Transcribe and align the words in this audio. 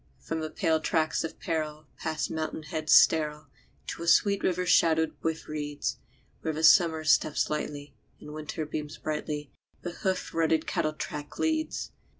From 0.17 0.39
the 0.39 0.49
pale 0.49 0.79
tracts 0.79 1.23
of 1.23 1.39
peril, 1.39 1.85
past 1.99 2.31
mountain 2.31 2.63
heads 2.63 2.91
sterile, 2.91 3.49
To 3.89 4.01
a 4.01 4.07
sweet 4.07 4.41
river 4.43 4.65
shadowed 4.65 5.15
with 5.21 5.47
reeds, 5.47 5.97
Where 6.41 6.63
Summer 6.63 7.03
steps 7.03 7.51
lightly, 7.51 7.93
and 8.19 8.33
Winter 8.33 8.65
beams 8.65 8.97
brightly, 8.97 9.51
The 9.83 9.91
hoof 9.91 10.33
rutted 10.33 10.65
cattle 10.65 10.93
track 10.93 11.37
leads. 11.37 11.91